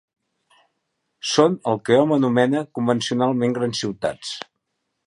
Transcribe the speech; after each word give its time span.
Són 1.33 1.59
el 1.73 1.77
que 1.89 1.99
hom 2.05 2.15
anomena 2.17 2.65
convencionalment 2.79 3.57
grans 3.61 3.85
ciutats. 3.85 4.35